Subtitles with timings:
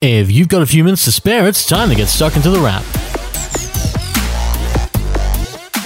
[0.00, 2.60] If you've got a few minutes to spare, it's time to get stuck into the
[2.60, 2.84] wrap.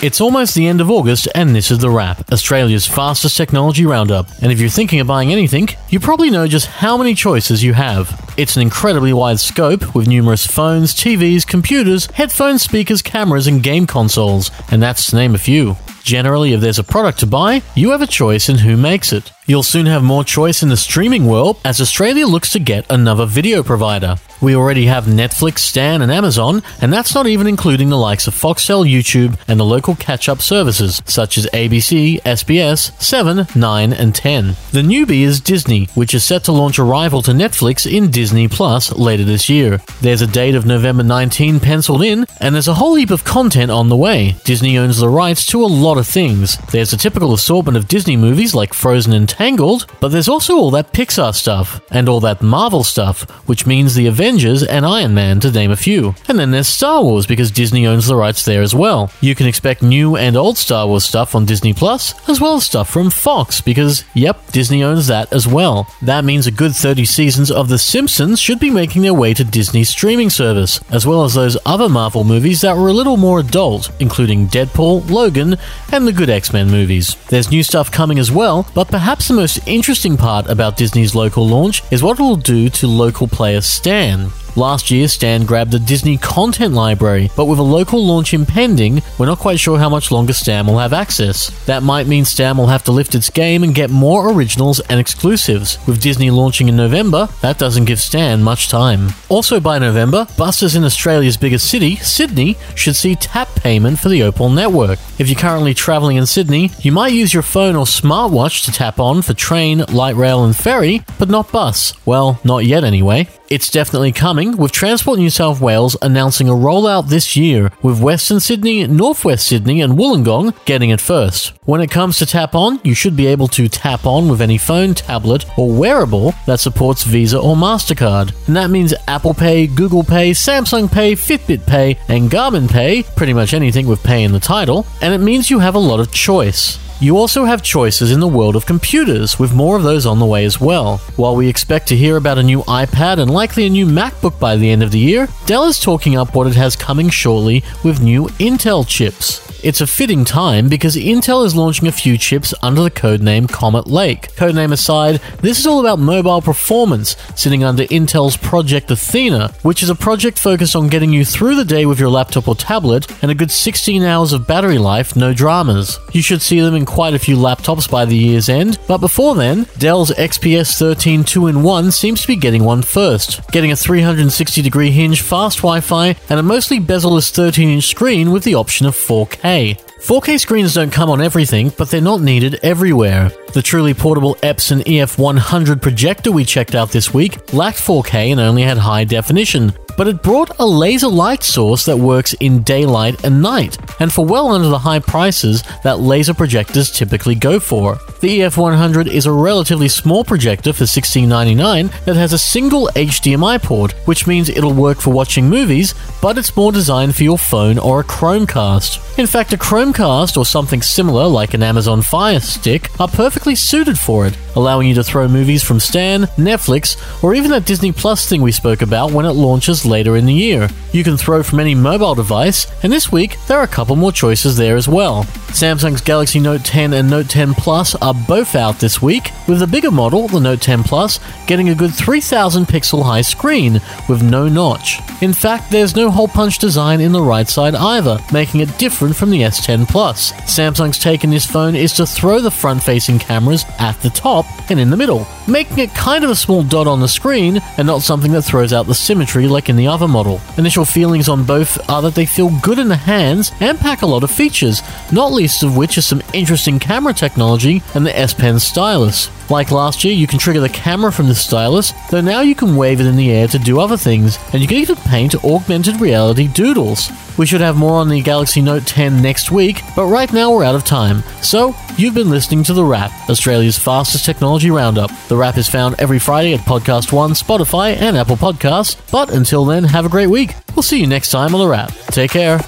[0.02, 4.28] It's almost the end of August, and this is The Wrap, Australia's fastest technology roundup.
[4.42, 7.72] And if you're thinking of buying anything, you probably know just how many choices you
[7.72, 8.34] have.
[8.36, 13.86] It's an incredibly wide scope, with numerous phones, TVs, computers, headphones, speakers, cameras, and game
[13.86, 15.76] consoles, and that's to name a few.
[16.02, 19.32] Generally, if there's a product to buy, you have a choice in who makes it.
[19.46, 23.26] You'll soon have more choice in the streaming world as Australia looks to get another
[23.26, 24.16] video provider.
[24.42, 28.34] We already have Netflix, Stan, and Amazon, and that's not even including the likes of
[28.34, 34.12] Foxtel, YouTube, and the local catch up services such as ABC, SBS, 7, 9, and
[34.12, 34.56] 10.
[34.72, 38.48] The newbie is Disney, which is set to launch a rival to Netflix in Disney
[38.48, 39.80] Plus later this year.
[40.00, 43.70] There's a date of November 19 penciled in, and there's a whole heap of content
[43.70, 44.34] on the way.
[44.42, 46.58] Disney owns the rights to a lot of things.
[46.72, 50.72] There's a typical assortment of Disney movies like Frozen and Tangled, but there's also all
[50.72, 55.12] that Pixar stuff, and all that Marvel stuff, which means the event Avengers, and Iron
[55.12, 56.14] Man, to name a few.
[56.26, 59.10] And then there's Star Wars because Disney owns the rights there as well.
[59.20, 62.64] You can expect new and old Star Wars stuff on Disney Plus, as well as
[62.64, 65.86] stuff from Fox because, yep, Disney owns that as well.
[66.00, 69.44] That means a good 30 seasons of The Simpsons should be making their way to
[69.44, 73.40] Disney's streaming service, as well as those other Marvel movies that were a little more
[73.40, 75.58] adult, including Deadpool, Logan,
[75.92, 77.16] and the good X Men movies.
[77.28, 81.46] There's new stuff coming as well, but perhaps the most interesting part about Disney's local
[81.46, 84.21] launch is what it will do to local player Stan.
[84.54, 89.26] Last year, Stan grabbed the Disney content library, but with a local launch impending, we're
[89.26, 91.48] not quite sure how much longer Stan will have access.
[91.64, 95.00] That might mean Stan will have to lift its game and get more originals and
[95.00, 95.78] exclusives.
[95.86, 99.08] With Disney launching in November, that doesn't give Stan much time.
[99.30, 104.22] Also by November, buses in Australia's biggest city, Sydney, should see tap payment for the
[104.22, 104.98] Opal network.
[105.18, 109.00] If you're currently travelling in Sydney, you might use your phone or smartwatch to tap
[109.00, 111.94] on for train, light rail, and ferry, but not bus.
[112.04, 113.28] Well, not yet anyway.
[113.52, 118.40] It's definitely coming, with Transport New South Wales announcing a rollout this year, with Western
[118.40, 121.52] Sydney, Northwest Sydney, and Wollongong getting it first.
[121.64, 124.56] When it comes to tap on, you should be able to tap on with any
[124.56, 128.32] phone, tablet, or wearable that supports Visa or MasterCard.
[128.46, 133.34] And that means Apple Pay, Google Pay, Samsung Pay, Fitbit Pay, and Garmin Pay, pretty
[133.34, 136.10] much anything with pay in the title, and it means you have a lot of
[136.10, 136.78] choice.
[137.02, 140.24] You also have choices in the world of computers, with more of those on the
[140.24, 140.98] way as well.
[141.16, 144.54] While we expect to hear about a new iPad and likely a new MacBook by
[144.54, 148.00] the end of the year, Dell is talking up what it has coming shortly with
[148.00, 149.51] new Intel chips.
[149.62, 153.86] It's a fitting time because Intel is launching a few chips under the codename Comet
[153.86, 154.32] Lake.
[154.32, 159.88] Codename aside, this is all about mobile performance, sitting under Intel's Project Athena, which is
[159.88, 163.30] a project focused on getting you through the day with your laptop or tablet and
[163.30, 166.00] a good 16 hours of battery life, no dramas.
[166.10, 169.36] You should see them in quite a few laptops by the year's end, but before
[169.36, 174.90] then, Dell's XPS 13 2-in-1 seems to be getting one first, getting a 360 degree
[174.90, 179.51] hinge, fast Wi-Fi, and a mostly bezel-less 13-inch screen with the option of 4K.
[179.52, 183.30] 4K screens don't come on everything, but they're not needed everywhere.
[183.52, 188.62] The truly portable Epson EF100 projector we checked out this week lacked 4K and only
[188.62, 193.42] had high definition, but it brought a laser light source that works in daylight and
[193.42, 197.98] night, and for well under the high prices that laser projectors typically go for.
[198.20, 203.92] The EF100 is a relatively small projector for $16.99 that has a single HDMI port,
[204.06, 208.00] which means it'll work for watching movies, but it's more designed for your phone or
[208.00, 209.18] a Chromecast.
[209.18, 213.98] In fact, a Chromecast or something similar like an Amazon Fire Stick are perfectly suited
[213.98, 218.28] for it, allowing you to throw movies from Stan, Netflix, or even that Disney Plus
[218.28, 220.68] thing we spoke about when it launches later in the year.
[220.92, 224.12] You can throw from any mobile device, and this week there are a couple more
[224.12, 225.24] choices there as well.
[225.52, 229.66] Samsung's Galaxy Note 10 and Note 10 Plus are both out this week, with the
[229.66, 234.48] bigger model, the Note 10 Plus, getting a good 3000 pixel high screen with no
[234.48, 235.00] notch.
[235.22, 239.14] In fact, there's no hole punch design in the right side either, making it different
[239.14, 240.32] from the S10 Plus.
[240.32, 244.46] Samsung's take in this phone is to throw the front facing cameras at the top
[244.70, 247.86] and in the middle, making it kind of a small dot on the screen and
[247.86, 250.38] not something that throws out the symmetry like in the other model.
[250.58, 254.06] Initial feelings on both are that they feel good in the hands and pack a
[254.06, 258.34] lot of features, not least of which is some interesting camera technology and the S
[258.34, 259.30] Pen stylus.
[259.50, 262.76] Like last year, you can trigger the camera from the stylus, though now you can
[262.76, 266.00] wave it in the air to do other things, and you can even paint augmented
[266.00, 267.10] reality doodles.
[267.38, 270.64] We should have more on the Galaxy Note 10 next week, but right now we're
[270.64, 271.22] out of time.
[271.42, 275.10] So, you've been listening to The Wrap, Australia's fastest technology roundup.
[275.28, 278.96] The Wrap is found every Friday at Podcast One, Spotify, and Apple Podcasts.
[279.10, 280.54] But until then, have a great week.
[280.74, 281.90] We'll see you next time on The Wrap.
[282.08, 282.60] Take care.